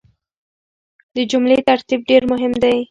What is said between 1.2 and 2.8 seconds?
جملې ترتيب ډېر مهم دی.